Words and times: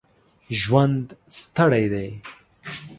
ژوند 0.61 1.05
ستړی 1.39 1.85
دی. 1.93 2.09